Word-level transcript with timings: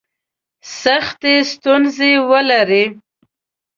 سختي 0.81 1.35
ستونزي 1.51 2.13
ولري. 2.29 2.83